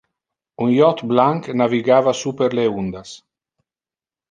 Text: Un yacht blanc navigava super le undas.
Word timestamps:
Un 0.63 0.69
yacht 0.77 1.03
blanc 1.11 1.51
navigava 1.61 2.15
super 2.23 2.49
le 2.61 2.65
undas. 2.83 3.15